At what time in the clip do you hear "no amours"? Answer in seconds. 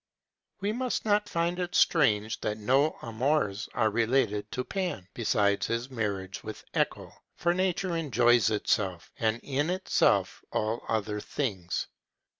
2.57-3.69